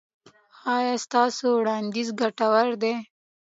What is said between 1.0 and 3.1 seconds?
ستاسو وړاندیز ګټور دی؟